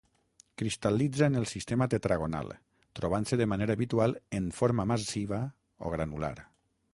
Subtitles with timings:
[0.59, 2.49] Cristal·litza en el sistema tetragonal,
[3.01, 5.43] trobant-se de manera habitual en forma massiva
[5.91, 6.35] o granular.